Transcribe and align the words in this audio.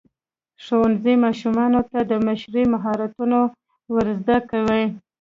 ښوونځی 0.63 1.15
ماشومانو 1.25 1.81
ته 1.91 1.99
د 2.11 2.13
مشرۍ 2.27 2.63
مهارتونه 2.73 3.37
ورزده 3.95 4.37
کوي. 4.51 4.83